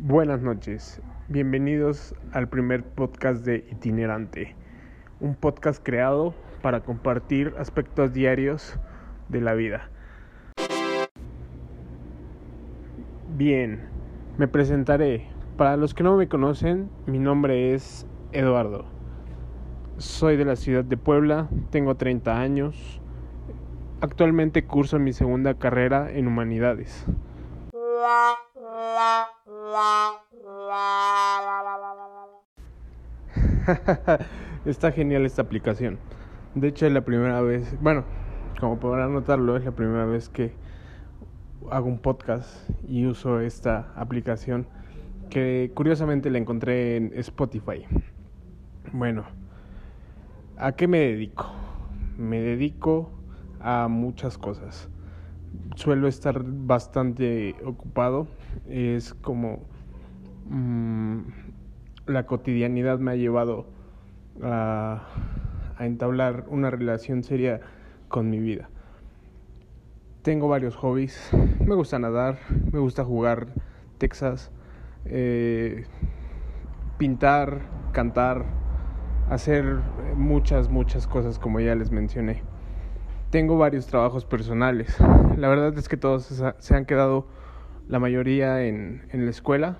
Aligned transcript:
Buenas 0.00 0.42
noches, 0.42 1.02
bienvenidos 1.26 2.14
al 2.30 2.48
primer 2.48 2.84
podcast 2.84 3.44
de 3.44 3.66
Itinerante, 3.68 4.54
un 5.18 5.34
podcast 5.34 5.82
creado 5.82 6.34
para 6.62 6.82
compartir 6.82 7.52
aspectos 7.58 8.12
diarios 8.12 8.78
de 9.28 9.40
la 9.40 9.54
vida. 9.54 9.90
Bien, 13.36 13.88
me 14.38 14.46
presentaré. 14.46 15.26
Para 15.56 15.76
los 15.76 15.94
que 15.94 16.04
no 16.04 16.16
me 16.16 16.28
conocen, 16.28 16.88
mi 17.06 17.18
nombre 17.18 17.74
es 17.74 18.06
Eduardo. 18.30 18.84
Soy 19.96 20.36
de 20.36 20.44
la 20.44 20.54
ciudad 20.54 20.84
de 20.84 20.96
Puebla, 20.96 21.48
tengo 21.70 21.96
30 21.96 22.40
años. 22.40 23.00
Actualmente 24.00 24.64
curso 24.64 25.00
mi 25.00 25.12
segunda 25.12 25.54
carrera 25.54 26.08
en 26.12 26.28
humanidades. 26.28 27.04
Está 34.64 34.92
genial 34.92 35.26
esta 35.26 35.42
aplicación. 35.42 35.98
De 36.54 36.68
hecho 36.68 36.86
es 36.86 36.92
la 36.92 37.02
primera 37.02 37.42
vez, 37.42 37.76
bueno, 37.80 38.04
como 38.60 38.78
podrán 38.80 39.12
notarlo, 39.12 39.56
es 39.56 39.64
la 39.64 39.72
primera 39.72 40.06
vez 40.06 40.28
que 40.28 40.52
hago 41.70 41.86
un 41.86 41.98
podcast 41.98 42.70
y 42.88 43.06
uso 43.06 43.40
esta 43.40 43.92
aplicación 43.94 44.66
que 45.28 45.70
curiosamente 45.74 46.30
la 46.30 46.38
encontré 46.38 46.96
en 46.96 47.12
Spotify. 47.16 47.86
Bueno, 48.92 49.24
¿a 50.56 50.72
qué 50.72 50.88
me 50.88 50.98
dedico? 51.00 51.52
Me 52.16 52.40
dedico 52.40 53.10
a 53.60 53.88
muchas 53.88 54.38
cosas. 54.38 54.88
Suelo 55.76 56.08
estar 56.08 56.42
bastante 56.44 57.54
ocupado. 57.64 58.28
Es 58.68 59.14
como 59.14 59.60
mmm, 60.48 61.20
la 62.06 62.26
cotidianidad 62.26 62.98
me 62.98 63.12
ha 63.12 63.16
llevado 63.16 63.66
a, 64.42 65.06
a 65.76 65.86
entablar 65.86 66.44
una 66.48 66.70
relación 66.70 67.22
seria 67.22 67.60
con 68.08 68.30
mi 68.30 68.38
vida. 68.38 68.68
Tengo 70.22 70.48
varios 70.48 70.74
hobbies. 70.76 71.30
Me 71.64 71.74
gusta 71.74 71.98
nadar, 71.98 72.38
me 72.72 72.78
gusta 72.78 73.04
jugar 73.04 73.48
Texas, 73.98 74.50
eh, 75.04 75.84
pintar, 76.98 77.60
cantar, 77.92 78.44
hacer 79.28 79.64
muchas, 80.16 80.68
muchas 80.68 81.06
cosas 81.06 81.38
como 81.38 81.60
ya 81.60 81.74
les 81.74 81.90
mencioné. 81.90 82.42
Tengo 83.30 83.58
varios 83.58 83.86
trabajos 83.86 84.24
personales. 84.24 84.96
La 85.36 85.48
verdad 85.48 85.76
es 85.76 85.88
que 85.88 85.98
todos 85.98 86.42
se 86.58 86.74
han 86.74 86.86
quedado 86.86 87.26
la 87.86 87.98
mayoría 87.98 88.64
en, 88.64 89.06
en 89.10 89.24
la 89.26 89.30
escuela, 89.30 89.76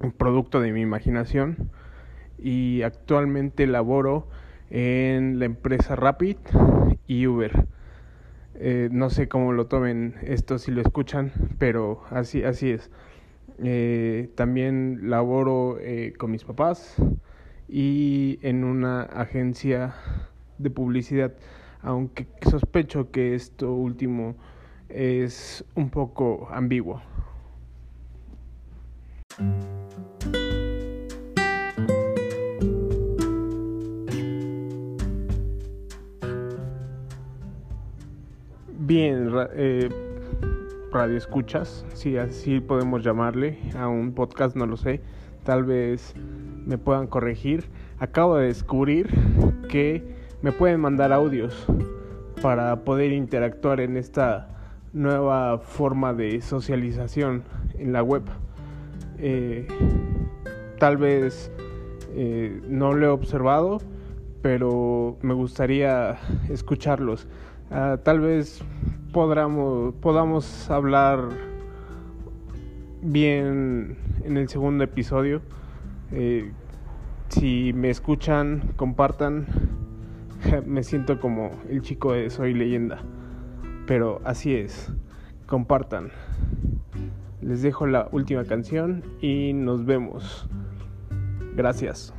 un 0.00 0.12
producto 0.12 0.60
de 0.60 0.72
mi 0.72 0.80
imaginación. 0.80 1.70
Y 2.38 2.82
actualmente 2.82 3.66
laboro 3.66 4.28
en 4.70 5.38
la 5.38 5.44
empresa 5.44 5.96
Rapid 5.96 6.36
y 7.08 7.26
Uber. 7.26 7.66
Eh, 8.54 8.88
no 8.92 9.10
sé 9.10 9.28
cómo 9.28 9.52
lo 9.52 9.66
tomen 9.66 10.14
esto 10.22 10.58
si 10.58 10.70
lo 10.70 10.82
escuchan, 10.82 11.32
pero 11.58 12.02
así, 12.10 12.44
así 12.44 12.70
es. 12.70 12.90
Eh, 13.58 14.30
también 14.36 15.10
laboro 15.10 15.78
eh, 15.80 16.12
con 16.16 16.30
mis 16.30 16.44
papás 16.44 16.94
y 17.68 18.38
en 18.42 18.62
una 18.62 19.02
agencia 19.02 19.94
de 20.58 20.70
publicidad, 20.70 21.32
aunque 21.82 22.26
sospecho 22.48 23.10
que 23.10 23.34
esto 23.34 23.72
último 23.72 24.36
es 24.88 25.64
un 25.74 25.90
poco 25.90 26.48
ambiguo. 26.50 27.00
Bien, 38.84 39.30
eh, 39.54 39.88
radio 40.92 41.16
escuchas, 41.16 41.86
si 41.94 42.18
así 42.18 42.60
podemos 42.60 43.02
llamarle 43.02 43.58
a 43.76 43.88
un 43.88 44.12
podcast, 44.12 44.54
no 44.54 44.66
lo 44.66 44.76
sé, 44.76 45.00
tal 45.44 45.64
vez 45.64 46.14
me 46.66 46.76
puedan 46.76 47.06
corregir. 47.06 47.64
Acabo 47.98 48.36
de 48.36 48.48
descubrir 48.48 49.08
que 49.68 50.21
me 50.42 50.52
pueden 50.52 50.80
mandar 50.80 51.12
audios 51.12 51.66
para 52.42 52.84
poder 52.84 53.12
interactuar 53.12 53.80
en 53.80 53.96
esta 53.96 54.48
nueva 54.92 55.58
forma 55.58 56.12
de 56.12 56.40
socialización 56.40 57.44
en 57.78 57.92
la 57.92 58.02
web. 58.02 58.24
Eh, 59.18 59.68
tal 60.78 60.96
vez 60.96 61.52
eh, 62.14 62.60
no 62.68 62.92
lo 62.92 63.06
he 63.06 63.08
observado, 63.08 63.78
pero 64.42 65.16
me 65.22 65.34
gustaría 65.34 66.18
escucharlos. 66.50 67.28
Uh, 67.70 67.96
tal 67.98 68.20
vez 68.20 68.62
podamos, 69.12 69.94
podamos 69.94 70.70
hablar 70.70 71.28
bien 73.00 73.96
en 74.24 74.36
el 74.36 74.48
segundo 74.48 74.84
episodio. 74.84 75.40
Eh, 76.10 76.52
si 77.28 77.72
me 77.72 77.88
escuchan, 77.88 78.72
compartan. 78.76 79.46
Me 80.66 80.82
siento 80.82 81.18
como 81.20 81.50
el 81.68 81.82
chico 81.82 82.12
de 82.12 82.30
Soy 82.30 82.54
leyenda. 82.54 83.00
Pero 83.86 84.20
así 84.24 84.54
es. 84.54 84.92
Compartan. 85.46 86.10
Les 87.40 87.62
dejo 87.62 87.86
la 87.86 88.08
última 88.12 88.44
canción 88.44 89.02
y 89.20 89.52
nos 89.52 89.84
vemos. 89.84 90.48
Gracias. 91.56 92.14